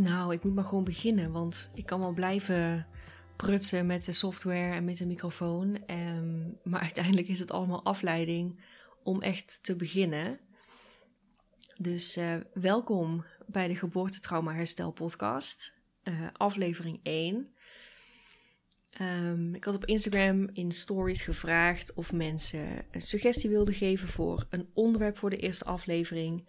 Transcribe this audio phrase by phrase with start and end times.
[0.00, 1.32] nou, ik moet maar gewoon beginnen.
[1.32, 2.86] Want ik kan wel blijven
[3.36, 5.86] prutsen met de software en met de microfoon.
[5.86, 8.60] Ehm, maar uiteindelijk is het allemaal afleiding
[9.02, 10.38] om echt te beginnen.
[11.80, 17.34] Dus uh, welkom bij de Geboortetrauma Herstel Podcast, uh, aflevering 1.
[17.36, 17.46] Um,
[18.90, 24.46] ehm, ik had op Instagram in stories gevraagd of mensen een suggestie wilden geven voor
[24.50, 26.48] een onderwerp voor de eerste aflevering.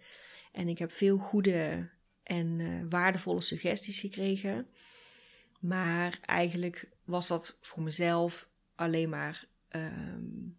[0.52, 1.88] En ik heb veel goede
[2.32, 4.66] en uh, waardevolle suggesties gekregen.
[5.60, 10.58] Maar eigenlijk was dat voor mezelf alleen maar um,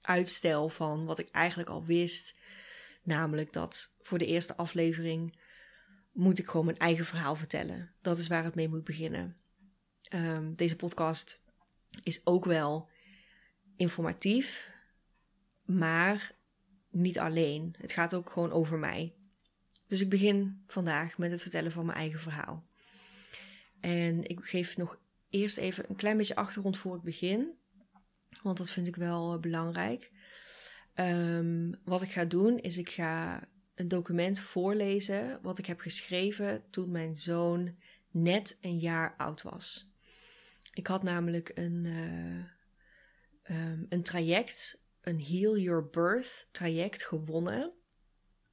[0.00, 2.34] uitstel van wat ik eigenlijk al wist.
[3.02, 5.38] Namelijk dat voor de eerste aflevering
[6.12, 7.92] moet ik gewoon mijn eigen verhaal vertellen.
[8.00, 9.36] Dat is waar het mee moet beginnen.
[10.14, 11.42] Um, deze podcast
[12.02, 12.88] is ook wel
[13.76, 14.70] informatief,
[15.64, 16.34] maar
[16.90, 17.74] niet alleen.
[17.78, 19.14] Het gaat ook gewoon over mij.
[19.94, 22.66] Dus ik begin vandaag met het vertellen van mijn eigen verhaal.
[23.80, 24.98] En ik geef nog
[25.30, 27.58] eerst even een klein beetje achtergrond voor ik begin.
[28.42, 30.12] Want dat vind ik wel eh, belangrijk.
[30.94, 36.64] Um, wat ik ga doen is ik ga een document voorlezen wat ik heb geschreven
[36.70, 37.76] toen mijn zoon
[38.10, 39.90] net een jaar oud was.
[40.72, 47.72] Ik had namelijk een, uh, um, een traject, een Heal Your Birth traject gewonnen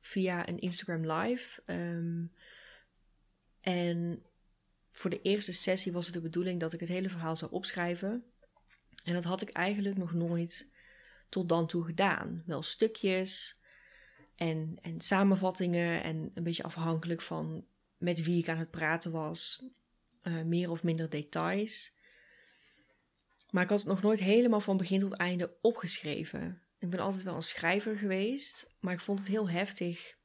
[0.02, 1.62] via een Instagram Live.
[1.66, 2.32] Um,
[3.62, 4.26] en
[4.92, 8.24] voor de eerste sessie was het de bedoeling dat ik het hele verhaal zou opschrijven.
[9.04, 10.70] En dat had ik eigenlijk nog nooit
[11.30, 12.44] tot dan toe gedaan.
[12.46, 13.60] Wel stukjes
[14.36, 17.66] en, en samenvattingen en een beetje afhankelijk van
[17.98, 19.66] met wie ik aan het praten was.
[20.24, 21.94] Uh, meer of minder details.
[23.50, 26.61] Maar ik had het nog nooit helemaal van begin tot einde opgeschreven.
[26.82, 30.18] Ik ben altijd wel een schrijver geweest, maar ik vond het heel heftig.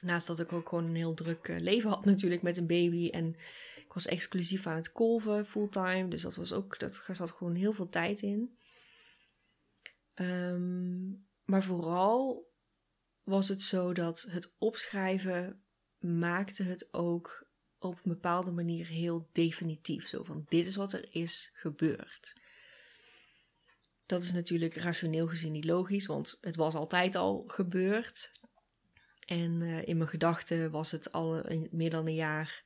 [0.00, 3.08] Naast dat ik ook gewoon een heel druk eh, leven had natuurlijk met een baby.
[3.10, 3.36] En
[3.76, 6.08] ik was exclusief aan het kolven fulltime.
[6.08, 8.58] Dus dat was ook, dat zat gewoon heel veel tijd in.
[10.14, 12.48] Um, maar vooral
[13.22, 15.64] was het zo dat het opschrijven
[15.98, 17.48] maakte het ook
[17.78, 20.06] op een bepaalde manier heel definitief.
[20.06, 22.42] Zo van dit is wat er is gebeurd.
[24.06, 28.30] Dat is natuurlijk rationeel gezien niet logisch, want het was altijd al gebeurd.
[29.26, 32.64] En uh, in mijn gedachten was het al meer dan een jaar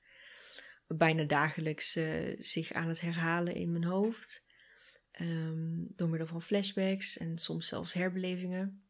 [0.87, 4.47] bijna dagelijks uh, zich aan het herhalen in mijn hoofd.
[5.21, 8.82] Um, door middel van flashbacks en soms zelfs herbelevingen.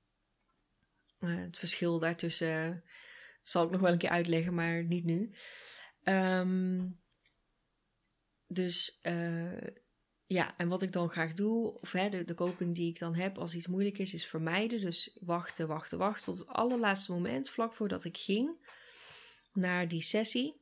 [1.21, 2.85] Uh, het verschil daartussen
[3.43, 5.35] zal ik nog wel een keer uitleggen, maar niet nu.
[6.05, 7.01] Um,
[8.47, 9.01] dus
[10.28, 13.15] ja, en wat ik dan graag doe, of hè, de, de coping die ik dan
[13.15, 14.81] heb als iets moeilijk is, is vermijden.
[14.81, 18.67] Dus wachten, wachten, wachten tot het allerlaatste moment, vlak voordat ik ging
[19.53, 20.61] naar die sessie.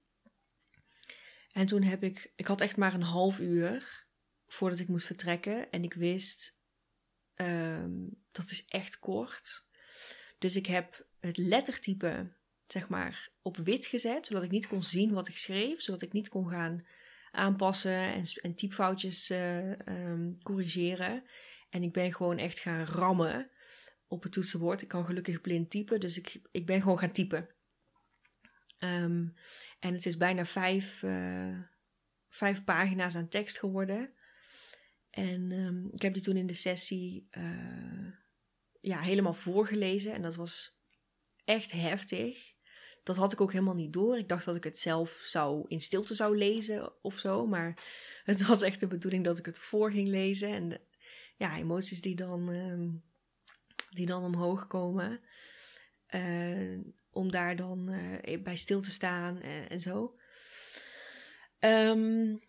[1.53, 4.07] En toen heb ik, ik had echt maar een half uur
[4.47, 5.71] voordat ik moest vertrekken.
[5.71, 6.59] En ik wist,
[7.35, 9.65] um, dat is echt kort.
[10.39, 12.33] Dus ik heb het lettertype,
[12.67, 16.13] zeg maar, op wit gezet, zodat ik niet kon zien wat ik schreef, zodat ik
[16.13, 16.87] niet kon gaan
[17.37, 21.25] aanpassen en, en typfoutjes uh, um, corrigeren.
[21.71, 23.51] En ik ben gewoon echt gaan rammen
[24.07, 24.83] op het toetsenbord.
[24.83, 27.55] Ik kan gelukkig blind typen, dus ik, ik ben gewoon gaan typen.
[28.79, 29.35] Um,
[29.79, 31.61] en het is bijna vijf, uh,
[32.29, 34.15] vijf pagina's aan tekst geworden.
[35.11, 38.13] En um, ik heb die toen in de sessie uh,
[38.81, 40.13] ja, helemaal voorgelezen.
[40.13, 40.81] En dat was
[41.45, 42.56] echt heftig
[43.07, 44.19] dat had ik ook helemaal niet door.
[44.19, 47.47] Ik dacht dat ik het zelf zou in stilte zou lezen of zo.
[47.47, 47.79] Maar
[48.25, 50.49] het was echt de bedoeling dat ik het voor ging lezen.
[50.49, 50.81] En
[51.37, 52.89] ja, emoties die dan, uh,
[53.91, 55.21] die dan omhoog komen.
[56.15, 56.79] Uh,
[57.11, 60.19] om daar dan uh, bij stil te staan en, en zo.
[61.59, 62.41] Um,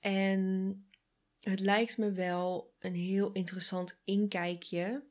[0.00, 0.84] en
[1.40, 5.09] het lijkt me wel een heel interessant inkijkje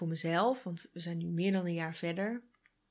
[0.00, 2.42] voor mezelf, want we zijn nu meer dan een jaar verder.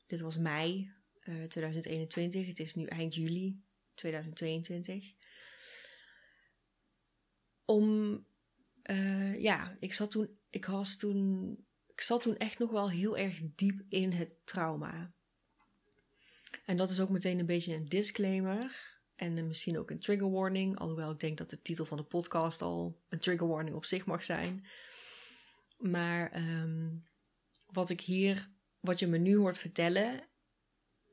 [0.08, 0.92] Dit was mei
[1.24, 3.62] uh, eh, 2021, het is nu eind juli
[3.94, 5.14] 2022.
[7.66, 8.26] Om,
[8.84, 11.52] uh, ja, ik zat toen, ik was toen,
[11.88, 15.14] ik zat toen echt nog wel heel erg diep in het trauma.
[16.66, 18.98] En dat is ook meteen een beetje een disclaimer.
[19.16, 20.78] En misschien ook een trigger warning.
[20.78, 24.06] Alhoewel ik denk dat de titel van de podcast al een trigger warning op zich
[24.06, 24.66] mag zijn.
[25.80, 27.06] Maar um,
[27.66, 28.50] wat ik hier,
[28.80, 30.28] wat je me nu hoort vertellen,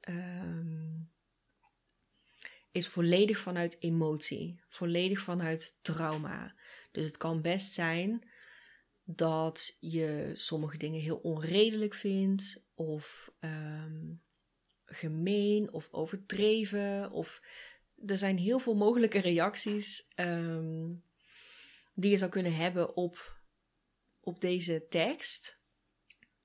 [0.08, 1.10] um,
[2.70, 6.54] is volledig vanuit emotie, volledig vanuit trauma.
[6.92, 8.28] Dus het kan best zijn
[9.04, 14.22] dat je sommige dingen heel onredelijk vindt of um,
[14.84, 17.10] gemeen of overdreven.
[17.10, 17.42] Of
[18.06, 20.92] er zijn heel veel mogelijke reacties ehm,
[21.94, 23.35] die je zou kunnen hebben op,
[24.26, 25.60] op deze tekst.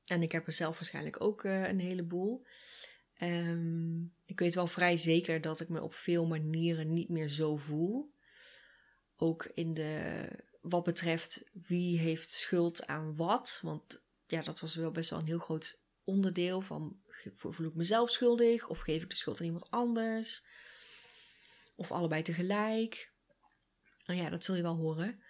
[0.05, 2.45] En ik heb er zelf waarschijnlijk ook uh, een heleboel.
[3.21, 7.57] Um, ik weet wel vrij zeker dat ik me op veel manieren niet meer zo
[7.57, 8.13] voel.
[9.15, 10.27] Ook in de,
[10.61, 13.59] wat betreft wie heeft schuld aan wat.
[13.63, 17.01] Want ja, dat was wel best wel een heel groot onderdeel van
[17.35, 20.45] voel ik mezelf schuldig of geef ik de schuld aan iemand anders?
[21.75, 23.13] Of allebei tegelijk?
[24.05, 25.23] Nou ja, dat zul je wel horen.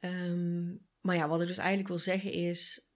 [0.00, 2.86] Um, maar ja, wat ik dus eigenlijk wil zeggen is,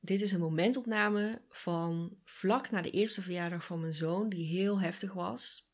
[0.00, 4.80] dit is een momentopname van vlak na de eerste verjaardag van mijn zoon, die heel
[4.80, 5.70] heftig was.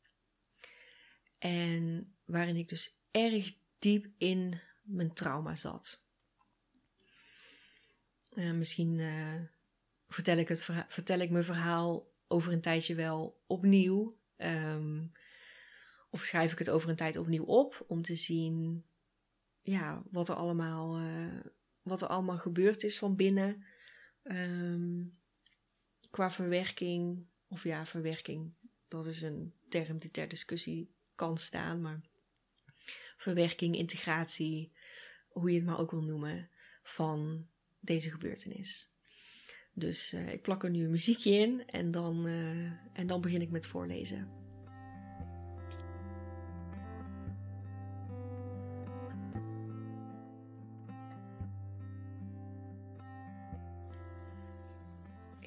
[1.39, 6.05] En waarin ik dus erg diep in mijn trauma zat.
[8.33, 9.41] Uh, misschien uh,
[10.07, 14.17] vertel, ik het, vertel ik mijn verhaal over een tijdje wel opnieuw.
[14.37, 15.11] Um,
[16.09, 18.85] of schrijf ik het over een tijd opnieuw op om te zien
[19.71, 21.39] ja, wat, er allemaal, uh,
[21.81, 23.65] wat er allemaal gebeurd is van binnen.
[24.23, 25.17] Um,
[26.09, 28.53] qua verwerking, of ja, verwerking,
[28.87, 32.01] dat is een term die ter discussie kan staan, maar
[33.17, 34.71] verwerking, integratie,
[35.27, 36.49] hoe je het maar ook wil noemen,
[36.83, 37.47] van
[37.79, 38.91] deze gebeurtenis.
[39.73, 43.41] Dus uh, ik plak er nu een muziekje in en dan, uh, en dan begin
[43.41, 44.46] ik met voorlezen.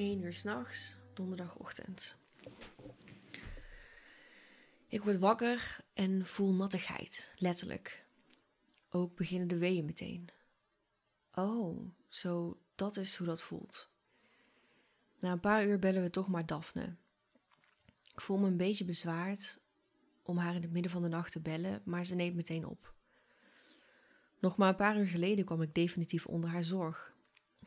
[0.01, 2.17] Eén uur s'nachts, donderdagochtend.
[4.89, 8.07] Ik word wakker en voel nattigheid, letterlijk.
[8.91, 10.29] Ook beginnen de weeën meteen.
[11.35, 13.91] Oh, zo, dat is hoe dat voelt.
[15.19, 16.97] Na een paar uur bellen we toch maar Daphne.
[18.13, 19.59] Ik voel me een beetje bezwaard
[20.23, 22.95] om haar in het midden van de nacht te bellen, maar ze neemt meteen op.
[24.39, 27.19] Nog maar een paar uur geleden kwam ik definitief onder haar zorg.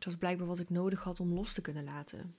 [0.04, 2.36] Het was blijkbaar wat ik nodig had om los te kunnen laten.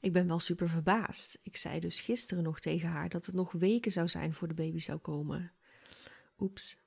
[0.00, 1.38] Ik ben wel super verbaasd.
[1.42, 4.54] Ik zei dus gisteren nog tegen haar dat het nog weken zou zijn voor de
[4.54, 5.52] baby zou komen.
[6.38, 6.78] Oeps.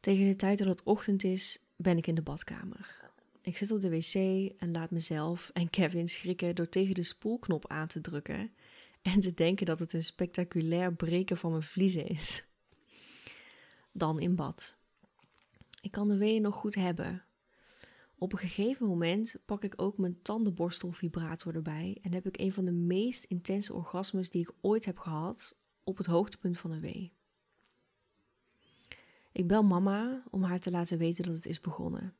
[0.00, 3.10] Tegen de tijd dat het ochtend is, ben ik in de badkamer.
[3.40, 4.14] Ik zit op de wc
[4.58, 8.52] en laat mezelf en Kevin schrikken door tegen de spoelknop aan te drukken
[9.02, 12.44] en te denken dat het een spectaculair breken van mijn vliezen is.
[13.92, 14.80] Dan in bad.
[15.82, 17.24] Ik kan de weeën nog goed hebben.
[18.14, 22.64] Op een gegeven moment pak ik ook mijn tandenborstelvibrator erbij en heb ik een van
[22.64, 27.12] de meest intense orgasmes die ik ooit heb gehad op het hoogtepunt van een wee.
[29.32, 32.14] Ik bel mama om haar te laten weten dat het is begonnen.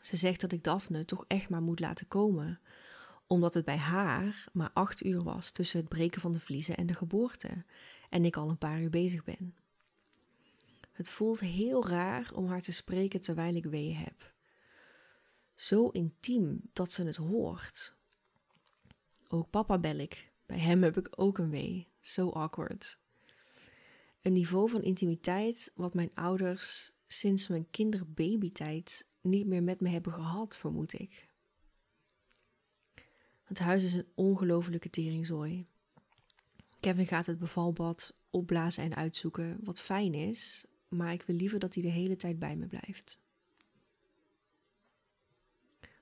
[0.00, 2.60] Ze zegt dat ik Daphne toch echt maar moet laten komen,
[3.26, 6.86] omdat het bij haar maar acht uur was tussen het breken van de vliezen en
[6.86, 7.64] de geboorte
[8.10, 9.54] en ik al een paar uur bezig ben.
[10.96, 14.34] Het voelt heel raar om haar te spreken terwijl ik wee heb.
[15.54, 17.94] Zo intiem dat ze het hoort.
[19.28, 20.32] Ook papa bel ik.
[20.46, 21.88] Bij hem heb ik ook een wee.
[22.00, 22.98] Zo awkward.
[24.22, 30.12] Een niveau van intimiteit wat mijn ouders sinds mijn kinderbabytijd niet meer met me hebben
[30.12, 31.28] gehad, vermoed ik.
[33.42, 35.66] Het huis is een ongelofelijke teringzooi.
[36.80, 41.74] Kevin gaat het bevalbad opblazen en uitzoeken, wat fijn is, maar ik wil liever dat
[41.74, 43.20] hij de hele tijd bij me blijft.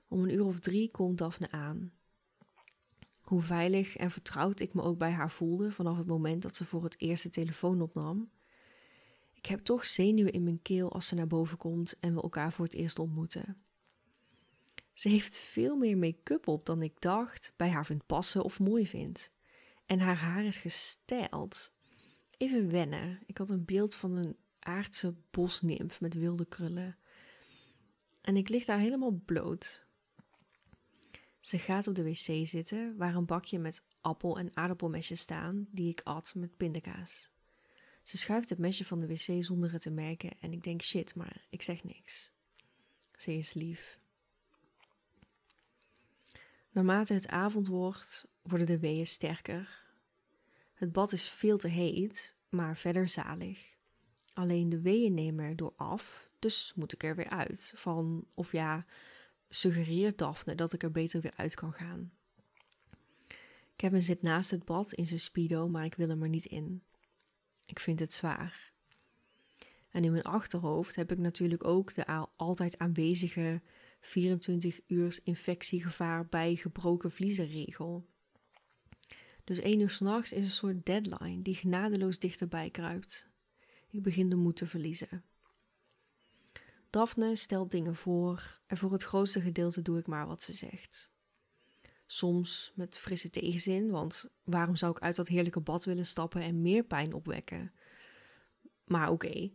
[0.07, 1.93] Om een uur of drie komt Daphne aan.
[3.21, 6.65] Hoe veilig en vertrouwd ik me ook bij haar voelde vanaf het moment dat ze
[6.65, 8.29] voor het eerst de telefoon opnam.
[9.33, 12.53] Ik heb toch zenuwen in mijn keel als ze naar boven komt en we elkaar
[12.53, 13.57] voor het eerst ontmoeten.
[14.93, 18.87] Ze heeft veel meer make-up op dan ik dacht bij haar vindt passen of mooi
[18.87, 19.31] vindt.
[19.85, 21.73] En haar haar is gestyled.
[22.37, 23.19] Even wennen.
[23.25, 24.35] Ik had een beeld van een
[24.65, 26.97] aardse bosnimf met wilde krullen.
[28.21, 29.85] En ik lig daar helemaal bloot.
[31.39, 35.89] Ze gaat op de wc zitten, waar een bakje met appel- en aardappelmesjes staan, die
[35.89, 37.29] ik at met pindakaas.
[38.03, 41.15] Ze schuift het mesje van de wc zonder het te merken en ik denk shit,
[41.15, 42.31] maar ik zeg niks.
[43.17, 43.99] Ze is lief.
[46.71, 49.83] Naarmate het avond wordt, worden de weeën sterker.
[50.73, 53.74] Het bad is veel te heet, maar verder zalig.
[54.35, 57.73] Alleen de weeën nemen er door af, dus moet ik er weer uit.
[57.75, 58.85] Van, of ja,
[59.49, 62.11] suggereert Daphne dat ik er beter weer uit kan gaan.
[63.75, 66.83] Kevin zit naast het bad in zijn speedo, maar ik wil hem er niet in.
[67.65, 68.73] Ik vind het zwaar.
[69.89, 73.61] En in mijn achterhoofd heb ik natuurlijk ook de altijd aanwezige
[73.99, 78.05] 24 uur infectiegevaar bij gebroken vliezenregel.
[79.43, 83.33] Dus 1 uur s'nachts is een soort deadline die genadeloos dichterbij kruipt.
[83.95, 85.23] Ik begin de moed te verliezen.
[86.89, 91.11] Daphne stelt dingen voor en voor het grootste gedeelte doe ik maar wat ze zegt.
[92.05, 96.61] Soms met frisse tegenzin, want waarom zou ik uit dat heerlijke bad willen stappen en
[96.61, 97.71] meer pijn opwekken?
[98.85, 99.51] Maar oké.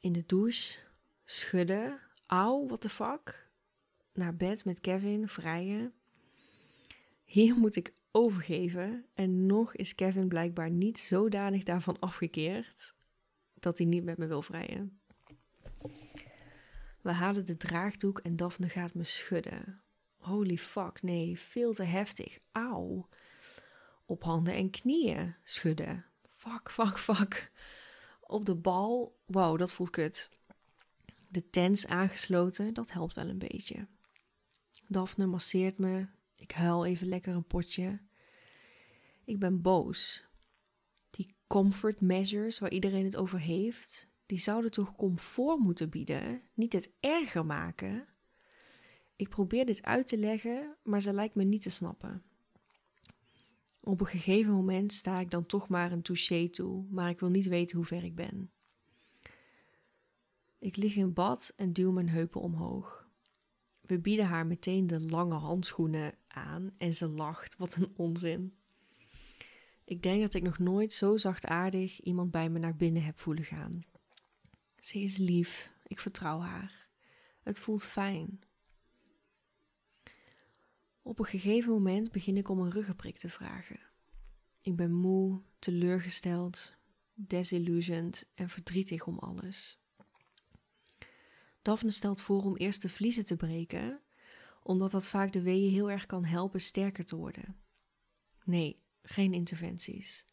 [0.00, 0.78] In de douche,
[1.24, 3.50] schudden, auw, what the fuck?
[4.12, 5.92] Naar bed met Kevin, vrijen.
[7.24, 12.94] Hier moet ik overgeven en nog is Kevin blijkbaar niet zodanig daarvan afgekeerd
[13.66, 15.00] dat hij niet met me wil vrijen.
[17.00, 19.82] We halen de draagdoek en Daphne gaat me schudden.
[20.16, 22.38] Holy fuck, nee, veel te heftig.
[22.52, 23.08] Auw.
[24.04, 26.04] Op handen en knieën schudden.
[26.26, 27.52] Fuck, fuck, fuck.
[28.20, 30.30] Op de bal, wow, dat voelt kut.
[31.28, 33.86] De tens aangesloten, dat helpt wel een beetje.
[34.88, 36.06] Daphne masseert me.
[36.36, 38.00] Ik huil even lekker een potje.
[39.24, 40.24] Ik ben boos.
[41.46, 46.90] Comfort measures waar iedereen het over heeft, die zouden toch comfort moeten bieden, niet het
[47.00, 48.06] erger maken?
[49.16, 52.22] Ik probeer dit uit te leggen, maar ze lijkt me niet te snappen.
[53.80, 57.30] Op een gegeven moment sta ik dan toch maar een touché toe, maar ik wil
[57.30, 58.50] niet weten hoe ver ik ben.
[60.58, 63.08] Ik lig in bad en duw mijn heupen omhoog.
[63.80, 67.56] We bieden haar meteen de lange handschoenen aan en ze lacht.
[67.56, 68.56] Wat een onzin.
[69.86, 73.44] Ik denk dat ik nog nooit zo zachtaardig iemand bij me naar binnen heb voelen
[73.44, 73.84] gaan.
[74.80, 76.88] Ze is lief, ik vertrouw haar.
[77.42, 78.40] Het voelt fijn.
[81.02, 83.80] Op een gegeven moment begin ik om een ruggenprik te vragen.
[84.60, 86.74] Ik ben moe, teleurgesteld,
[87.14, 89.78] desillusioned en verdrietig om alles.
[91.62, 94.00] Daphne stelt voor om eerst de vliezen te breken,
[94.62, 97.56] omdat dat vaak de weeën heel erg kan helpen sterker te worden.
[98.44, 100.24] Nee, geen interventies.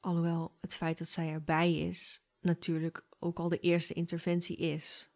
[0.00, 5.10] Alhoewel het feit dat zij erbij is natuurlijk ook al de eerste interventie is.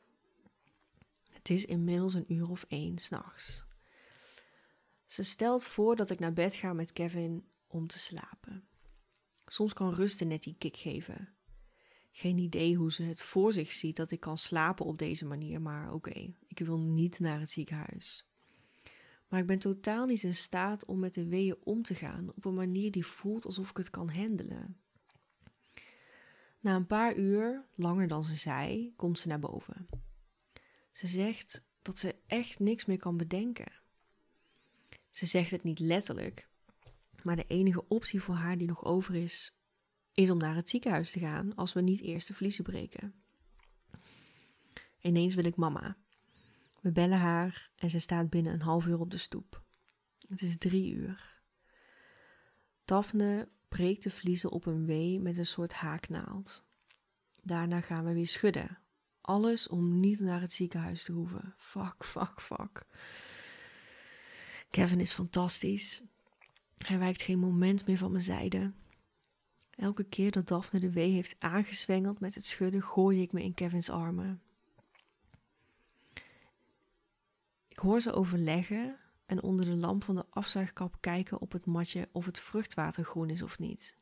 [1.31, 3.65] Het is inmiddels een uur of één s'nachts.
[5.07, 8.69] Ze stelt voor dat ik naar bed ga met Kevin om te slapen.
[9.45, 11.29] Soms kan rusten net die kick geven.
[12.11, 15.61] Geen idee hoe ze het voor zich ziet dat ik kan slapen op deze manier,
[15.61, 18.28] maar oké, ik wil niet naar het ziekenhuis.
[19.29, 22.45] Maar ik ben totaal niet in staat om met de weeën om te gaan op
[22.45, 24.77] een manier die voelt alsof ik het kan handelen.
[26.61, 29.87] Na een paar uur, langer dan ze zei, komt ze naar boven.
[30.93, 33.73] Ze zegt dat ze echt niks meer kan bedenken.
[35.11, 36.49] Ze zegt het niet letterlijk,
[37.23, 39.53] maar de enige optie voor haar die nog over is,
[40.13, 43.15] is om naar het ziekenhuis te gaan als we niet eerst de vliezen breken.
[45.01, 45.97] Ineens wil ik mama.
[46.81, 49.63] We bellen haar en ze staat binnen een half uur op de stoep.
[50.29, 51.41] Het is drie uur.
[52.85, 56.65] Daphne breekt de vliezen op een wee met een soort haaknaald.
[57.43, 58.79] Daarna gaan we weer schudden.
[59.21, 61.55] Alles om niet naar het ziekenhuis te hoeven.
[61.57, 62.87] Fuck, fuck, fuck.
[64.71, 66.03] Kevin is fantastisch.
[66.79, 68.73] Hij wijkt geen moment meer van mijn zijde.
[69.71, 73.55] Elke keer dat Daphne de wee heeft aangezwengeld met het schudden, gooi ik me in
[73.55, 74.43] Kevins armen.
[77.79, 82.09] Ik hoor ze overleggen en onder de lamp van de afzuigkap kijken op het matje
[82.13, 83.97] of het vruchtwater groen is of niet.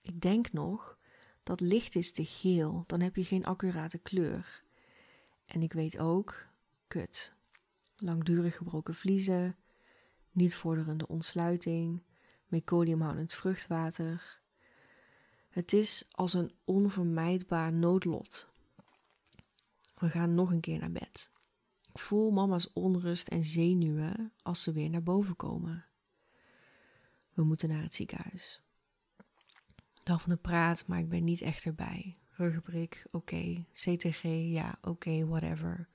[0.00, 0.98] Ik denk nog,
[1.42, 4.62] dat licht is te geel, dan heb je geen accurate kleur.
[5.46, 6.46] En ik weet ook,
[6.86, 7.32] kut.
[7.96, 9.56] Langdurig gebroken vliezen,
[10.30, 12.02] niet vorderende ontsluiting,
[12.46, 14.40] meconiumhoudend vruchtwater.
[15.48, 18.48] Het is als een onvermijdbaar noodlot.
[19.94, 21.30] We gaan nog een keer naar bed.
[21.98, 25.84] Voel mama's onrust en zenuwen als ze weer naar boven komen.
[27.32, 28.62] We moeten naar het ziekenhuis.
[30.02, 32.18] Daphne praat, maar ik ben niet echt erbij.
[32.30, 33.64] Ruggenprik, oké.
[33.72, 35.88] CTG, ja, oké, whatever.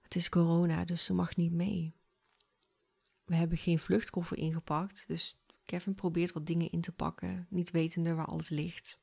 [0.00, 1.94] Het is corona, dus ze mag niet mee.
[3.24, 8.14] We hebben geen vluchtkoffer ingepakt, dus Kevin probeert wat dingen in te pakken, niet wetende
[8.14, 8.99] waar alles ligt.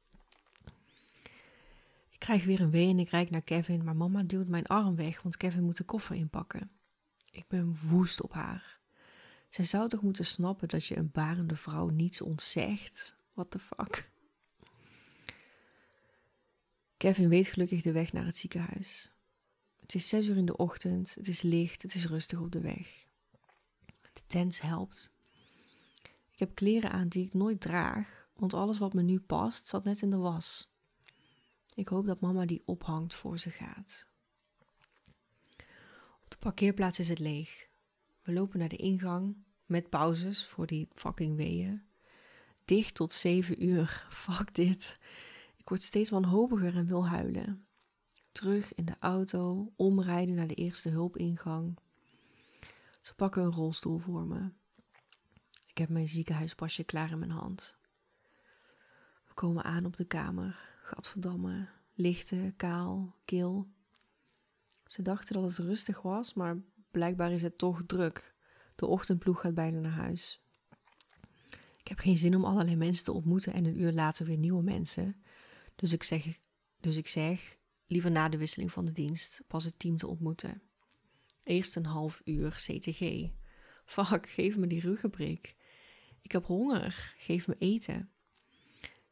[2.17, 4.95] Ik krijg weer een wee en ik rijd naar Kevin, maar mama duwt mijn arm
[4.95, 6.71] weg, want Kevin moet de koffer inpakken.
[7.31, 8.79] Ik ben woest op haar.
[9.50, 13.15] Zij zou toch moeten snappen dat je een barende vrouw niets ontzegt?
[13.33, 14.09] What the fuck?
[16.97, 19.12] Kevin weet gelukkig de weg naar het ziekenhuis.
[19.79, 22.62] Het is zes uur in de ochtend, het is licht, het is rustig op de
[22.62, 23.07] weg.
[24.13, 25.12] De tent helpt.
[26.31, 29.83] Ik heb kleren aan die ik nooit draag, want alles wat me nu past zat
[29.83, 30.75] net in de was.
[31.77, 34.07] Ik hoop dat mama die ophangt voor ze gaat.
[36.24, 37.69] Op de parkeerplaats is het leeg.
[38.22, 41.84] We lopen naar de ingang met pauzes voor die fucking weeën.
[42.65, 44.07] Dicht tot 7 uur.
[44.10, 45.00] Fuck dit.
[45.57, 47.67] Ik word steeds wanhopiger en wil huilen.
[48.31, 51.77] Terug in de auto, omrijden naar de eerste hulpingang.
[53.01, 54.51] Ze pakken een rolstoel voor me.
[55.67, 57.77] Ik heb mijn ziekenhuispasje klaar in mijn hand.
[59.27, 60.75] We komen aan op de kamer.
[60.88, 61.67] Gadverdamme.
[61.94, 63.67] Lichte, kaal, kil.
[64.86, 66.58] Ze dachten dat het rustig was, maar
[66.91, 68.36] blijkbaar is het toch druk.
[68.75, 70.41] De ochtendploeg gaat bijna naar huis.
[71.77, 74.63] Ik heb geen zin om allerlei mensen te ontmoeten en een uur later weer nieuwe
[74.63, 75.24] mensen.
[75.75, 76.39] Dus ik zeg,
[76.79, 80.62] dus ik zeg liever na de wisseling van de dienst pas het team te ontmoeten.
[81.44, 83.29] Eerst een half uur CTG.
[83.86, 85.56] Fuck, geef me die ruggenprik.
[86.22, 88.12] Ik heb honger, geef me eten.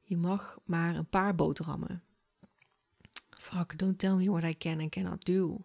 [0.08, 2.04] Je mag maar een paar boterhammen.
[3.30, 5.62] Fuck, don't tell me what I can and cannot do.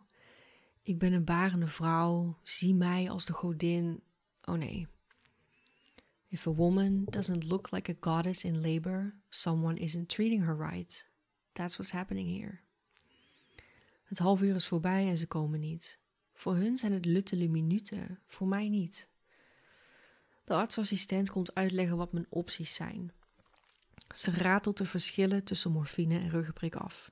[0.83, 4.03] Ik ben een barende vrouw, zie mij als de godin.
[4.45, 4.87] Oh nee.
[6.29, 11.09] If a woman doesn't look like a goddess in labor, someone isn't treating her right.
[11.53, 12.59] That's what's happening here.
[14.05, 15.99] Het half uur is voorbij en ze komen niet.
[16.33, 19.09] Voor hun zijn het luttele minuten, voor mij niet.
[20.45, 23.13] De artsassistent komt uitleggen wat mijn opties zijn.
[24.15, 27.11] Ze ratelt de verschillen tussen morfine en ruggenprik af.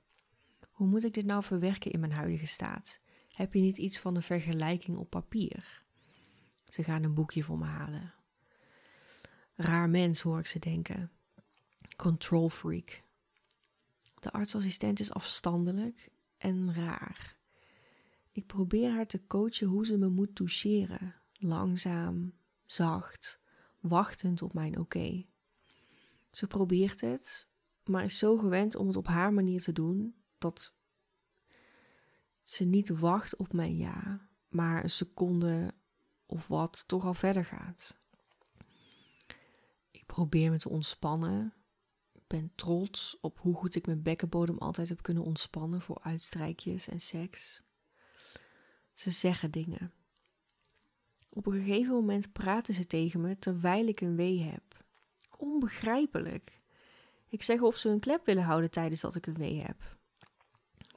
[0.71, 3.00] Hoe moet ik dit nou verwerken in mijn huidige staat?
[3.33, 5.83] Heb je niet iets van een vergelijking op papier?
[6.69, 8.14] Ze gaan een boekje voor me halen.
[9.55, 11.11] Raar mens hoor ik ze denken.
[11.97, 13.02] Control freak.
[14.21, 17.37] De artsassistent is afstandelijk en raar.
[18.33, 21.14] Ik probeer haar te coachen hoe ze me moet toucheren.
[21.33, 22.33] Langzaam,
[22.67, 23.40] zacht,
[23.81, 25.26] wachtend op mijn oké.
[26.30, 27.49] Ze probeert het,
[27.85, 30.76] maar is zo gewend om het op haar manier te doen dat
[32.43, 35.75] ze niet wacht op mijn ja, maar een seconde
[36.26, 37.99] of wat toch al verder gaat.
[39.91, 41.54] Ik probeer me te ontspannen.
[42.12, 46.88] Ik ben trots op hoe goed ik mijn bekkenbodem altijd heb kunnen ontspannen voor uitstrijkjes
[46.88, 47.62] en seks.
[48.93, 49.93] Ze zeggen dingen.
[51.30, 54.68] Op een gegeven moment praten ze tegen me terwijl ik een wee heb.
[55.39, 56.61] Onbegrijpelijk.
[57.29, 59.97] Ik zeg of ze hun klep willen houden tijdens dat ik een wee heb.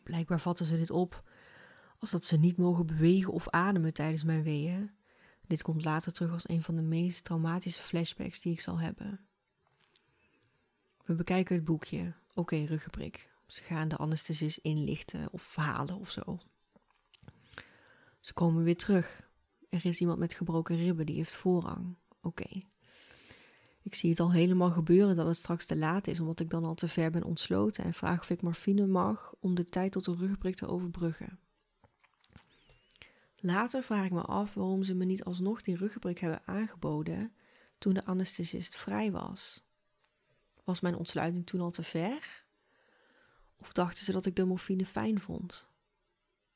[0.03, 1.23] Blijkbaar vatten ze dit op
[1.99, 4.91] als dat ze niet mogen bewegen of ademen tijdens mijn weeën.
[5.47, 9.19] Dit komt later terug als een van de meest traumatische flashbacks die ik zal hebben.
[11.05, 12.13] We bekijken het boekje.
[12.33, 13.31] Oké, ruggenprik.
[13.47, 16.39] Ze gaan de anesthesist inlichten of verhalen of zo.
[18.19, 19.29] Ze komen weer terug.
[19.69, 21.95] Er is iemand met gebroken ribben, die heeft voorrang.
[22.21, 22.61] Oké.
[23.83, 26.63] Ik zie het al helemaal gebeuren dat het straks te laat is, omdat ik dan
[26.63, 30.05] al te ver ben ontsloten en vraag of ik morfine mag om de tijd tot
[30.05, 31.39] de ruggenprik te overbruggen.
[33.35, 37.33] Later vraag ik me af waarom ze me niet alsnog die ruggenprik hebben aangeboden
[37.77, 39.63] toen de anesthesist vrij was.
[40.63, 42.45] Was mijn ontsluiting toen al te ver?
[43.57, 45.67] Of dachten ze dat ik de morfine fijn vond?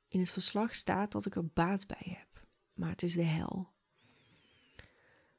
[0.07, 3.73] In het verslag staat dat ik er baat bij heb, maar het is de hel.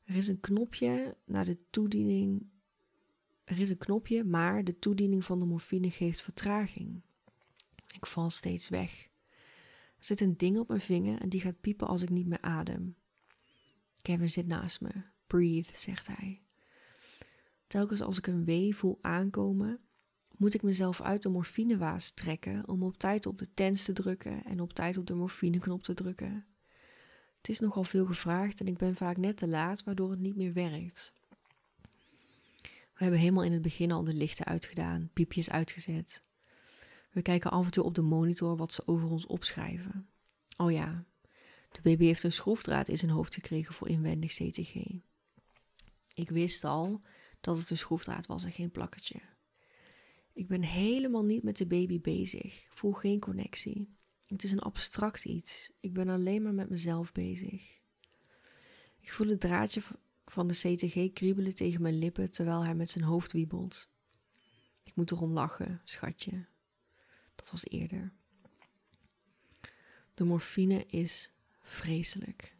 [0.07, 2.47] Er is een knopje naar de toediening.
[3.45, 7.03] Er is een knopje, maar de toediening van de morfine geeft vertraging.
[7.95, 9.09] Ik val steeds weg.
[9.99, 12.40] Er zit een ding op mijn vinger en die gaat piepen als ik niet meer
[12.40, 12.97] adem.
[14.03, 14.90] Kevin zit naast me.
[15.27, 16.42] Breathe, zegt hij.
[17.66, 19.81] Telkens als ik een wee voel aankomen,
[20.37, 24.45] moet ik mezelf uit de morfinewaas trekken om op tijd op de tens te drukken
[24.45, 26.47] en op tijd op de morfineknop te drukken.
[27.47, 30.37] Het is nogal veel gevraagd en ik ben vaak net te laat, waardoor het niet
[30.37, 31.13] meer werkt.
[32.63, 36.23] We hebben helemaal in het begin al de lichten uitgedaan, piepjes uitgezet.
[37.11, 40.09] We kijken af en toe op de monitor wat ze over ons opschrijven.
[40.57, 41.05] Oh ja,
[41.71, 44.75] de baby heeft een schroefdraad in zijn hoofd gekregen voor inwendig CTG.
[46.15, 47.01] Ik wist al
[47.41, 49.21] dat het een schroefdraad was en geen plakketje.
[50.33, 53.96] Ik ben helemaal niet met de baby bezig, voel geen connectie.
[54.27, 55.71] Het is een abstract iets.
[55.81, 57.81] Ik ben alleen maar met mezelf bezig.
[59.01, 59.83] Ik voel het draadje
[60.25, 63.91] van de CTG kriebelen tegen mijn lippen terwijl hij met zijn hoofd wiebelt.
[64.83, 66.47] Ik moet erom lachen, schatje.
[67.35, 68.12] Dat was eerder.
[70.15, 72.57] De morfine is vreselijk.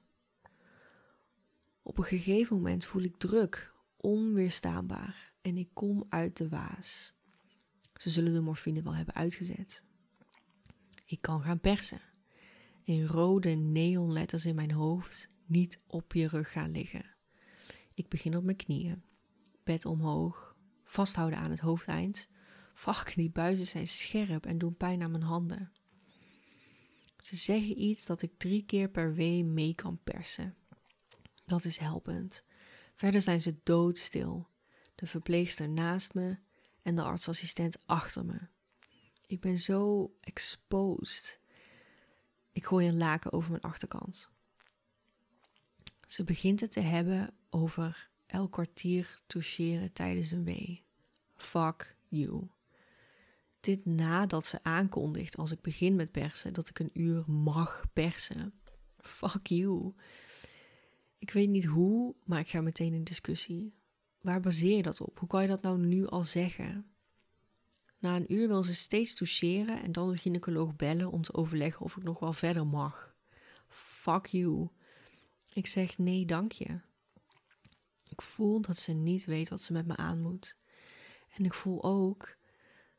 [1.83, 7.15] Op een gegeven moment voel ik druk, onweerstaanbaar, en ik kom uit de waas.
[7.95, 9.85] Ze zullen de morfine wel hebben uitgezet.
[11.07, 12.01] Ik kan gaan persen.
[12.83, 17.15] In rode neonletters in mijn hoofd, niet op je rug gaan liggen.
[17.95, 19.03] Ik begin op mijn knieën,
[19.65, 22.29] bed omhoog, vasthouden aan het hoofdeind.
[22.75, 25.73] Fuck, die buizen zijn scherp en doen pijn aan mijn handen.
[27.19, 30.57] Ze zeggen iets dat ik drie keer per wee mee kan persen.
[31.45, 32.45] Dat is helpend.
[32.95, 34.49] Verder zijn ze doodstil.
[34.95, 36.39] De verpleegster naast me
[36.83, 38.39] en de artsassistent achter me.
[39.27, 41.41] Ik ben zo exposed.
[42.53, 44.31] Ik gooi een laken over mijn achterkant.
[46.07, 50.85] Ze begint het te hebben over elk kwartier toucheren tijdens een wee.
[51.37, 52.49] Fuck you.
[53.61, 58.61] Dit nadat ze aankondigt als ik begin met persen dat ik een uur mag persen.
[58.99, 59.95] Fuck you.
[61.19, 63.75] Ik weet niet hoe, maar ik ga meteen in discussie.
[64.21, 65.19] Waar baseer je dat op?
[65.19, 66.96] Hoe kan je dat nou nu al zeggen?
[67.99, 71.85] Na een uur wil ze steeds toucheren en dan de gynaecoloog bellen om te overleggen
[71.85, 73.17] of ik nog wel verder mag.
[73.69, 74.69] Fuck you.
[75.53, 76.81] Ik zeg nee, dank je.
[78.09, 80.57] Ik voel dat ze niet weet wat ze met me aan moet.
[81.37, 82.37] En ik voel ook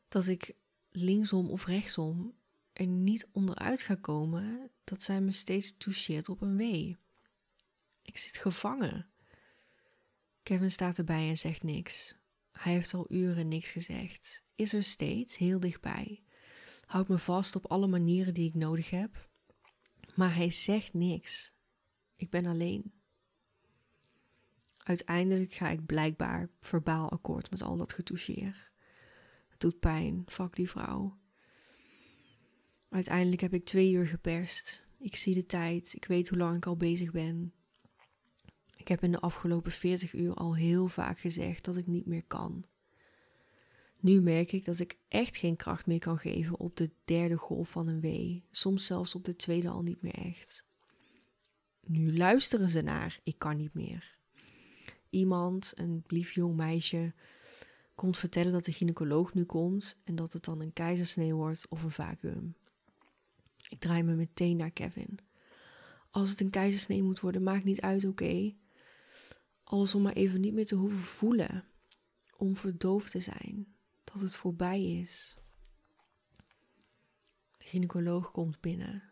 [0.08, 0.54] dat ik
[0.90, 2.34] linksom of rechtsom
[2.72, 6.96] er niet onderuit ga komen dat zij me steeds toucheert op een wee.
[8.02, 9.10] Ik zit gevangen.
[10.42, 12.14] Kevin staat erbij en zegt niks.
[12.58, 14.44] Hij heeft al uren niks gezegd.
[14.54, 16.22] Is er steeds heel dichtbij.
[16.84, 19.28] Houdt me vast op alle manieren die ik nodig heb.
[20.14, 21.54] Maar hij zegt niks.
[22.16, 22.92] Ik ben alleen.
[24.76, 28.70] Uiteindelijk ga ik blijkbaar verbaal akkoord met al dat getoucheer.
[29.48, 31.18] Het doet pijn, fuck die vrouw.
[32.88, 34.84] Uiteindelijk heb ik twee uur geperst.
[34.98, 37.52] Ik zie de tijd, ik weet hoe lang ik al bezig ben.
[38.88, 42.22] Ik heb in de afgelopen 40 uur al heel vaak gezegd dat ik niet meer
[42.26, 42.64] kan.
[44.00, 47.70] Nu merk ik dat ik echt geen kracht meer kan geven op de derde golf
[47.70, 50.66] van een wee, soms zelfs op de tweede al niet meer echt.
[51.86, 54.16] Nu luisteren ze naar, ik kan niet meer.
[55.10, 57.12] Iemand, een lief jong meisje,
[57.94, 61.82] komt vertellen dat de gynaecoloog nu komt en dat het dan een keizersnee wordt of
[61.82, 62.54] een vacuüm.
[63.68, 65.18] Ik draai me meteen naar Kevin.
[66.10, 68.54] Als het een keizersnee moet worden, maakt niet uit, oké.
[69.68, 71.64] Alles om maar even niet meer te hoeven voelen.
[72.36, 73.76] Om verdoofd te zijn.
[74.04, 75.36] Dat het voorbij is.
[77.56, 79.02] De gynaecoloog komt binnen.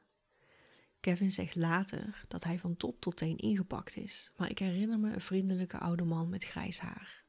[1.01, 5.13] Kevin zegt later dat hij van top tot teen ingepakt is, maar ik herinner me
[5.13, 7.25] een vriendelijke oude man met grijs haar.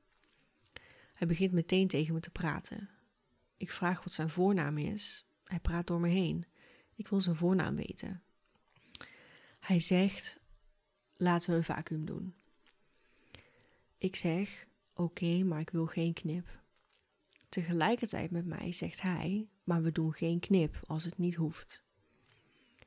[1.14, 2.90] Hij begint meteen tegen me te praten.
[3.58, 5.28] Ik vraag wat zijn voornaam is.
[5.44, 6.46] Hij praat door me heen.
[6.96, 8.24] Ik wil zijn voornaam weten.
[9.60, 10.40] Hij zegt:
[11.18, 12.36] Laten we een vacuüm doen.
[13.98, 16.62] Ik zeg: Oké, maar ik wil geen knip.
[17.50, 21.84] Tegelijkertijd met mij zegt hij: Maar we doen geen knip als het niet hoeft.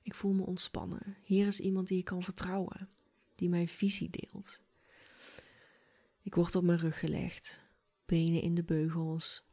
[0.03, 1.16] Ik voel me ontspannen.
[1.23, 2.88] Hier is iemand die ik kan vertrouwen,
[3.35, 4.61] die mijn visie deelt.
[6.23, 7.61] Ik word op mijn rug gelegd,
[8.05, 9.44] benen in de beugels,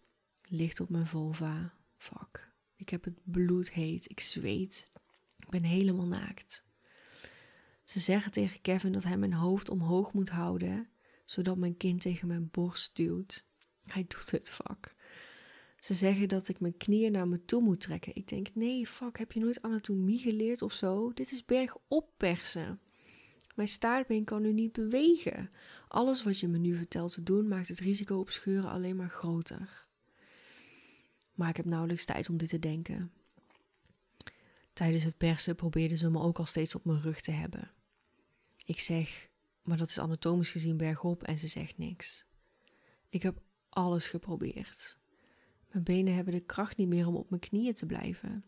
[0.42, 1.74] licht op mijn vulva.
[1.98, 2.52] Fuck.
[2.76, 4.92] Ik heb het bloed heet, ik zweet.
[5.40, 6.64] Ik ben helemaal naakt.
[7.84, 10.90] Ze zeggen tegen Kevin dat hij mijn hoofd omhoog moet houden,
[11.28, 13.46] zodat mijn kind tegen mijn borst duwt.
[13.84, 14.96] Hij doet het, fuck.
[15.80, 18.16] Ze zeggen dat ik mijn knieën naar me toe moet trekken.
[18.16, 21.14] Ik denk, nee, fuck, heb je nooit anatomie geleerd of zo?
[21.14, 22.80] Dit is bergop persen.
[23.56, 25.50] Mijn staartbeen kan nu niet bewegen.
[25.88, 29.10] Alles wat je me nu vertelt te doen, maakt het risico op scheuren alleen maar
[29.10, 29.88] groter.
[31.34, 33.12] Maar ik heb nauwelijks tijd om dit te denken.
[34.74, 37.72] Tijdens het persen probeerden ze me ook al steeds op mijn rug te hebben.
[38.66, 39.30] Ik zeg,
[39.68, 42.26] maar dat is anatomisch gezien bergop en ze zegt niks.
[43.10, 44.98] Ik heb alles geprobeerd.
[45.72, 48.46] Mijn benen hebben de kracht niet meer om op mijn knieën te blijven.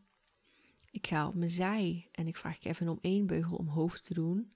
[0.91, 4.53] Ik ga op mijn zij en ik vraag Kevin om één beugel omhoog te doen,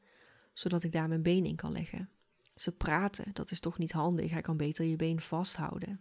[0.54, 2.10] zodat ik daar mijn been in kan leggen.
[2.56, 5.99] Ze praten, dat is toch niet handig, hij kan beter je been vasthouden.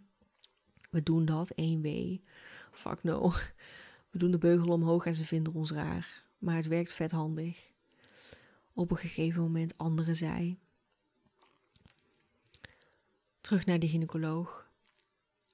[0.89, 2.17] We doen dat, één w.
[2.71, 3.33] Fuck no.
[4.09, 7.72] We doen de beugel omhoog en ze vinden ons raar, maar het werkt vet handig.
[8.73, 10.59] Op een gegeven moment andere zij.
[13.41, 14.71] Terug naar de gynaecoloog.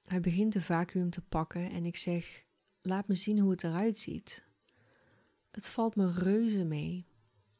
[0.04, 2.44] Hij begint de vacuüm te pakken en ik zeg:
[2.82, 4.44] Laat me zien hoe het eruit ziet.
[5.50, 7.06] Het valt me reuze mee.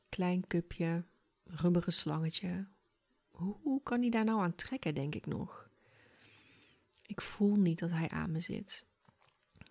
[0.09, 1.05] Klein cupje,
[1.45, 2.67] rubberen slangetje.
[3.31, 5.71] Hoe kan hij daar nou aan trekken, denk ik nog?
[7.07, 8.87] Ik voel niet dat hij aan me zit.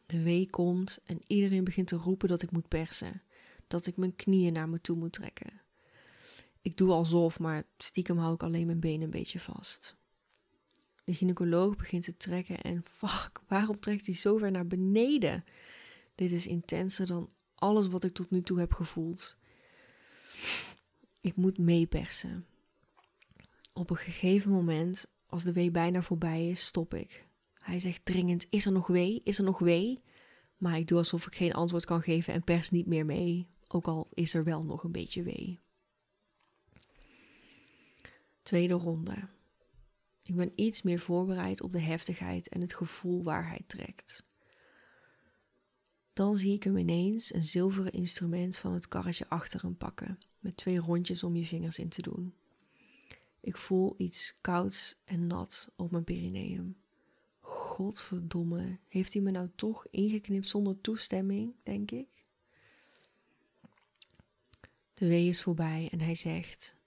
[0.06, 3.22] De wee komt en iedereen begint te roepen dat ik moet persen.
[3.68, 5.59] Dat ik mijn knieën naar me toe moet trekken.
[6.62, 9.98] Ik doe alsof, maar stiekem hou ik alleen mijn benen een beetje vast.
[11.04, 15.44] De gynaecoloog begint te trekken en fuck, waarom trekt hij zo ver naar beneden?
[16.16, 19.38] Dit is intenser dan alles wat ik tot nu toe heb gevoeld.
[21.22, 22.46] Ik moet meepersen.
[23.74, 27.28] Op een gegeven moment, als de wee bijna voorbij is, stop ik.
[27.54, 29.22] Hij zegt dringend: Is er nog wee?
[29.24, 30.02] Is er nog wee?
[30.58, 33.88] Maar ik doe alsof ik geen antwoord kan geven en pers niet meer mee, ook
[33.88, 35.60] al is er wel nog een beetje wee.
[38.50, 39.28] Tweede ronde.
[40.22, 44.24] Ik ben iets meer voorbereid op de heftigheid en het gevoel waar hij trekt.
[46.14, 50.58] Dan zie ik hem ineens een zilveren instrument van het karretje achter hem pakken, met
[50.58, 52.34] twee rondjes om je vingers in te doen.
[53.40, 56.78] Ik voel iets kouds en nat op mijn perineum.
[57.40, 62.26] Godverdomme, heeft hij me nou toch ingeknipt zonder toestemming, denk ik?
[64.94, 66.78] De wee is voorbij en hij zegt: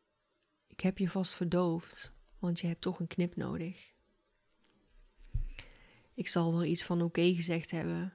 [0.73, 3.93] Ik heb je vast verdoofd, want je hebt toch een knip nodig.
[6.15, 8.13] Ik zal wel iets van oké gezegd hebben,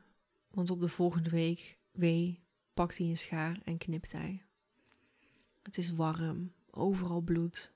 [0.52, 2.44] want op de volgende week, wee,
[2.74, 4.44] pakt hij een schaar en knipt hij.
[5.64, 7.74] Het is warm, overal bloed.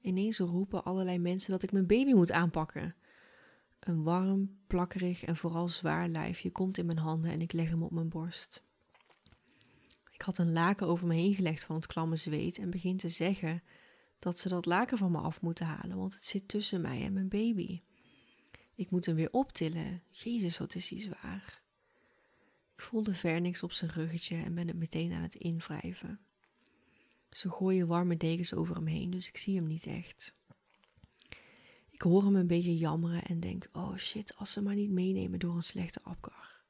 [0.00, 2.94] Ineens roepen allerlei mensen dat ik mijn baby moet aanpakken.
[3.80, 7.82] Een warm, plakkerig en vooral zwaar lijfje komt in mijn handen en ik leg hem
[7.82, 8.62] op mijn borst.
[10.10, 13.08] Ik had een laken over me heen gelegd van het klamme zweet en begin te
[13.08, 13.62] zeggen
[14.24, 17.12] dat ze dat laken van me af moeten halen, want het zit tussen mij en
[17.12, 17.82] mijn baby.
[18.74, 20.02] Ik moet hem weer optillen.
[20.10, 21.62] Jezus, wat is hij zwaar.
[22.76, 26.20] Ik voelde ver niks op zijn ruggetje en ben het meteen aan het invrijven.
[27.30, 30.34] Ze gooien warme dekens over hem heen, dus ik zie hem niet echt.
[31.90, 35.38] Ik hoor hem een beetje jammeren en denk: oh shit, als ze maar niet meenemen
[35.38, 36.62] door een slechte afkar.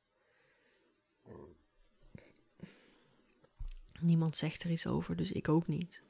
[4.01, 6.03] Niemand zegt er iets over, dus ik ook niet.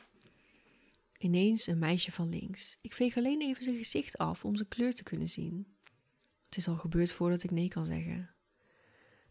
[1.24, 2.78] Ineens een meisje van links.
[2.80, 5.66] Ik veeg alleen even zijn gezicht af om zijn kleur te kunnen zien.
[6.44, 8.30] Het is al gebeurd voordat ik nee kan zeggen.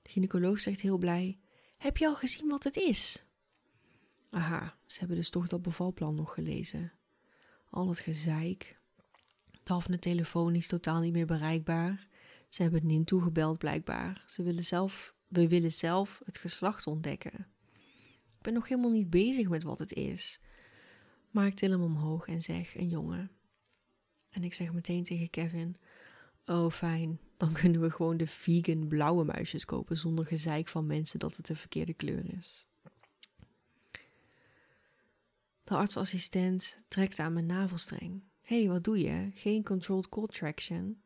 [0.01, 1.39] De gynaecoloog zegt heel blij:
[1.77, 3.25] Heb je al gezien wat het is?
[4.29, 6.91] Aha, ze hebben dus toch dat bevalplan nog gelezen.
[7.69, 8.79] Al het gezeik.
[9.63, 9.99] Daphne
[10.51, 12.07] is totaal niet meer bereikbaar.
[12.49, 14.23] Ze hebben niet toegebeld blijkbaar.
[14.27, 17.47] Ze willen zelf, we willen zelf het geslacht ontdekken.
[18.37, 20.39] Ik ben nog helemaal niet bezig met wat het is.
[21.33, 23.31] Maar ik til hem omhoog en zeg een jongen.
[24.29, 25.75] En ik zeg meteen tegen Kevin:
[26.45, 27.19] Oh, fijn.
[27.37, 31.45] Dan kunnen we gewoon de vegan blauwe muisjes kopen zonder gezeik van mensen dat het
[31.45, 32.67] de verkeerde kleur is.
[35.63, 38.23] De artsassistent trekt aan mijn navelstreng.
[38.41, 39.31] Hé, hey, wat doe je?
[39.33, 41.01] Geen controlled cold traction?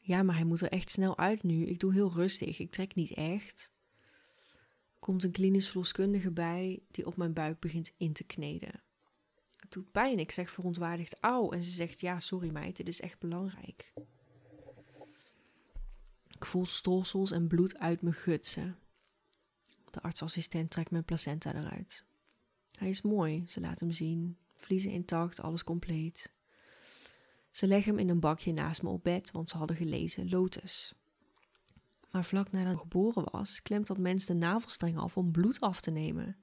[0.00, 1.66] Ja, maar hij moet er echt snel uit nu.
[1.66, 2.58] Ik doe heel rustig.
[2.58, 3.72] Ik trek niet echt.
[4.98, 8.84] Komt een klinisch verloskundige bij die op mijn buik begint in te kneden.
[9.66, 10.18] Het doet pijn.
[10.18, 11.50] Ik zeg verontwaardigd auw.
[11.50, 13.92] En ze zegt: Ja, sorry meid, dit is echt belangrijk.
[16.28, 18.78] Ik voel stolsels en bloed uit me gutsen.
[19.90, 22.04] De artsassistent trekt mijn placenta eruit.
[22.78, 24.38] Hij is mooi, ze laat hem zien.
[24.54, 26.32] Vliezen intact, alles compleet.
[27.50, 30.94] Ze leggen hem in een bakje naast me op bed, want ze hadden gelezen Lotus.
[32.10, 35.80] Maar vlak nadat hij geboren was, klemt dat mens de navelstreng af om bloed af
[35.80, 36.36] te nemen.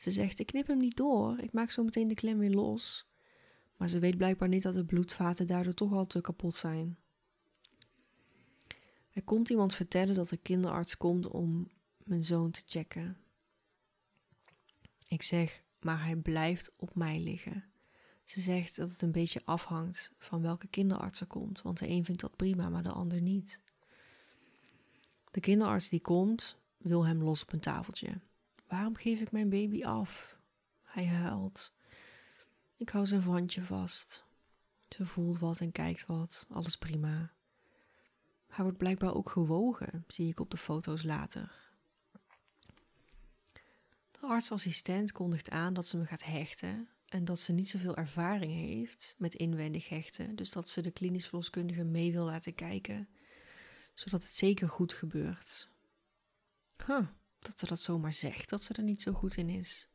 [0.00, 3.08] Ze zegt: Ik knip hem niet door, ik maak zo meteen de klem weer los.
[3.76, 6.98] Maar ze weet blijkbaar niet dat de bloedvaten daardoor toch al te kapot zijn.
[9.10, 13.18] Er komt iemand vertellen dat de kinderarts komt om mijn zoon te checken.
[15.08, 17.64] Ik zeg, maar hij blijft op mij liggen.
[18.24, 22.04] Ze zegt dat het een beetje afhangt van welke kinderarts er komt, want de een
[22.04, 23.60] vindt dat prima, maar de ander niet.
[25.30, 28.20] De kinderarts die komt, wil hem los op een tafeltje.
[28.70, 30.36] Waarom geef ik mijn baby af?
[30.82, 31.72] Hij huilt.
[32.76, 34.24] Ik hou zijn vandje vast.
[34.88, 37.32] Ze voelt wat en kijkt wat, alles prima.
[38.48, 41.70] Hij wordt blijkbaar ook gewogen, zie ik op de foto's later.
[44.10, 48.52] De artsassistent kondigt aan dat ze me gaat hechten en dat ze niet zoveel ervaring
[48.52, 53.08] heeft met inwendig hechten, dus dat ze de klinisch verloskundige mee wil laten kijken,
[53.94, 55.70] zodat het zeker goed gebeurt.
[56.86, 57.06] Huh,
[57.40, 59.88] dat ze dat zomaar zegt, dat ze er niet zo goed in is.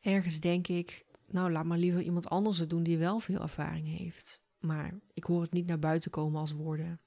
[0.00, 3.98] Ergens denk ik, nou laat maar liever iemand anders het doen die wel veel ervaring
[3.98, 4.42] heeft.
[4.58, 7.00] Maar ik hoor het niet naar buiten komen als woorden.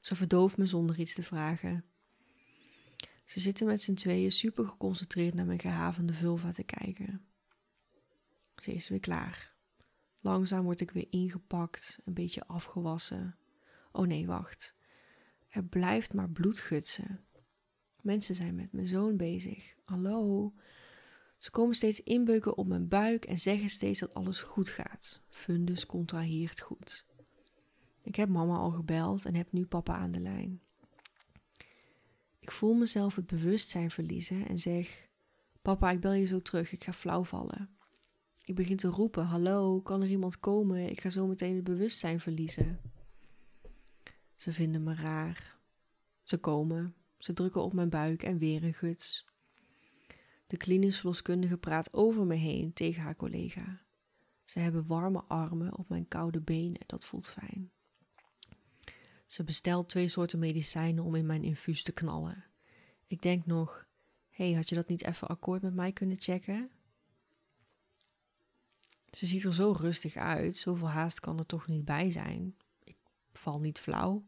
[0.00, 1.84] Ze verdooft me zonder iets te vragen.
[3.24, 7.26] Ze zitten met z'n tweeën super geconcentreerd naar mijn gehavende vulva te kijken.
[8.56, 9.52] Ze is weer klaar.
[10.20, 13.36] Langzaam word ik weer ingepakt, een beetje afgewassen.
[13.92, 14.74] Oh nee, wacht.
[15.48, 17.24] Er blijft maar bloed gutsen.
[18.02, 19.74] Mensen zijn met mijn zoon bezig.
[19.84, 20.52] Hallo.
[21.38, 25.22] Ze komen steeds inbeuken op mijn buik en zeggen steeds dat alles goed gaat.
[25.28, 27.06] Fundus contraheert goed.
[28.02, 30.60] Ik heb mama al gebeld en heb nu papa aan de lijn.
[32.38, 35.08] Ik voel mezelf het bewustzijn verliezen en zeg:
[35.62, 37.70] Papa, ik bel je zo terug, ik ga flauw vallen.
[38.44, 40.90] Ik begin te roepen: Hallo, kan er iemand komen?
[40.90, 42.80] Ik ga zo meteen het bewustzijn verliezen.
[44.36, 45.58] Ze vinden me raar.
[46.22, 49.26] Ze komen, ze drukken op mijn buik en weer een guts.
[50.46, 53.82] De klinisch verloskundige praat over me heen tegen haar collega.
[54.44, 57.70] Ze hebben warme armen op mijn koude benen, dat voelt fijn.
[59.26, 62.44] Ze bestelt twee soorten medicijnen om in mijn infuus te knallen.
[63.06, 63.86] Ik denk nog,
[64.30, 66.70] hey, had je dat niet even akkoord met mij kunnen checken?
[69.10, 72.56] Ze ziet er zo rustig uit, zoveel haast kan er toch niet bij zijn.
[72.84, 72.96] Ik
[73.32, 74.26] val niet flauw.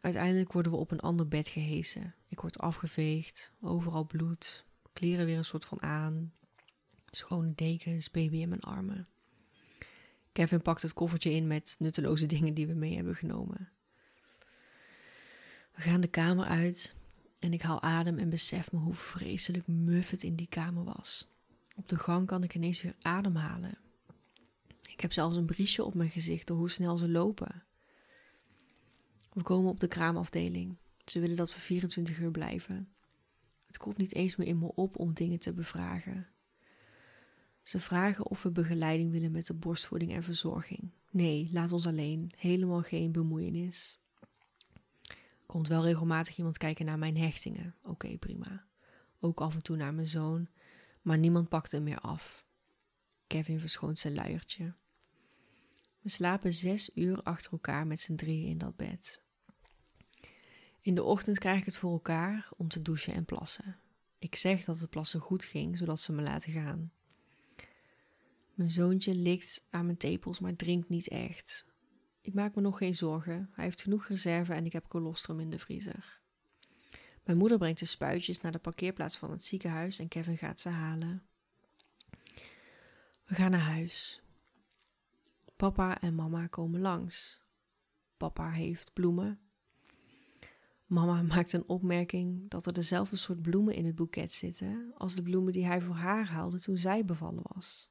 [0.00, 2.14] Uiteindelijk worden we op een ander bed gehesen.
[2.28, 6.32] Ik word afgeveegd, overal bloed, kleren weer een soort van aan,
[7.10, 9.08] schone dekens, baby in mijn armen.
[10.32, 13.68] Kevin pakt het koffertje in met nutteloze dingen die we mee hebben genomen.
[15.74, 16.94] We gaan de kamer uit
[17.38, 21.28] en ik haal adem en besef me hoe vreselijk muf het in die kamer was.
[21.76, 23.78] Op de gang kan ik ineens weer ademhalen.
[24.88, 27.62] Ik heb zelfs een briesje op mijn gezicht door hoe snel ze lopen.
[29.32, 30.76] We komen op de kraamafdeling.
[31.04, 32.88] Ze willen dat we 24 uur blijven.
[33.66, 36.26] Het komt niet eens meer in me op om dingen te bevragen.
[37.62, 40.90] Ze vragen of we begeleiding willen met de borstvoeding en verzorging.
[41.10, 42.32] Nee, laat ons alleen.
[42.36, 43.98] Helemaal geen bemoeienis.
[45.46, 47.74] Komt wel regelmatig iemand kijken naar mijn hechtingen.
[47.82, 48.66] Oké, prima.
[49.20, 50.48] Ook af en toe naar mijn zoon,
[51.02, 52.44] maar niemand pakt hem meer af.
[53.26, 54.74] Kevin verschoont zijn luiertje.
[56.08, 59.22] We slapen zes uur achter elkaar met z'n drieën in dat bed.
[60.80, 63.76] In de ochtend krijg ik het voor elkaar om te douchen en plassen.
[64.18, 66.92] Ik zeg dat het plassen goed ging, zodat ze me laten gaan.
[68.54, 71.66] Mijn zoontje likt aan mijn tepels, maar drinkt niet echt.
[72.20, 73.50] Ik maak me nog geen zorgen.
[73.52, 76.20] Hij heeft genoeg reserve en ik heb colostrum in de vriezer.
[77.24, 80.68] Mijn moeder brengt de spuitjes naar de parkeerplaats van het ziekenhuis en Kevin gaat ze
[80.68, 81.22] halen.
[83.24, 84.22] We gaan naar huis.
[85.58, 87.40] Papa en mama komen langs.
[88.16, 89.40] Papa heeft bloemen.
[90.86, 95.22] Mama maakt een opmerking dat er dezelfde soort bloemen in het boeket zitten als de
[95.22, 97.90] bloemen die hij voor haar haalde toen zij bevallen was.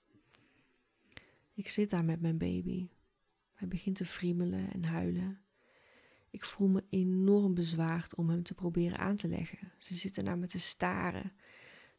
[1.54, 2.90] Ik zit daar met mijn baby.
[3.54, 5.42] Hij begint te friemelen en huilen.
[6.30, 9.72] Ik voel me enorm bezwaard om hem te proberen aan te leggen.
[9.78, 11.32] Ze zitten naar me te staren,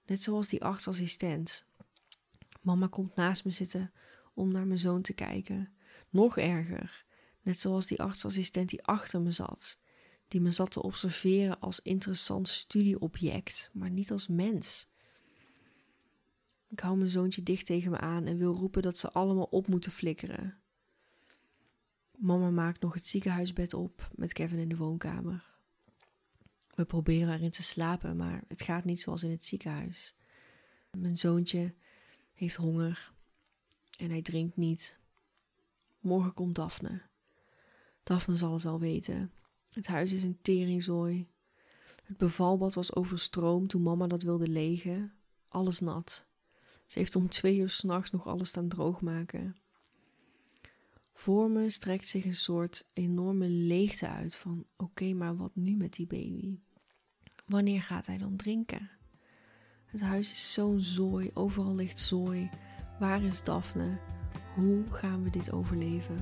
[0.06, 1.66] net zoals die artsassistent.
[2.62, 3.92] Mama komt naast me zitten
[4.38, 5.72] om naar mijn zoon te kijken.
[6.10, 7.04] Nog erger,
[7.42, 9.78] net zoals die artsassistent die achter me zat,
[10.28, 14.88] die me zat te observeren als interessant studieobject, maar niet als mens.
[16.68, 19.66] Ik hou mijn zoontje dicht tegen me aan en wil roepen dat ze allemaal op
[19.66, 20.58] moeten flikkeren.
[22.16, 25.56] Mama maakt nog het ziekenhuisbed op met Kevin in de woonkamer.
[26.74, 30.16] We proberen erin te slapen, maar het gaat niet zoals in het ziekenhuis.
[30.90, 31.74] Mijn zoontje
[32.32, 33.12] heeft honger
[33.98, 34.98] en hij drinkt niet.
[36.00, 37.02] Morgen komt Daphne.
[38.02, 39.32] Daphne zal het wel weten.
[39.72, 41.28] Het huis is een teringzooi.
[42.04, 45.12] Het bevalbad was overstroomd toen mama dat wilde legen.
[45.48, 46.26] Alles nat.
[46.86, 49.56] Ze heeft om twee uur s'nachts nog alles staan droogmaken.
[51.12, 55.92] Voor me strekt zich een soort enorme leegte uit van oké, maar wat nu met
[55.92, 56.58] die baby?
[57.46, 58.90] Wanneer gaat hij dan drinken?
[59.84, 62.50] Het huis is zo'n zooi, overal ligt zooi.
[62.98, 63.98] Waar is Daphne?
[64.54, 66.16] Hoe gaan we dit overleven?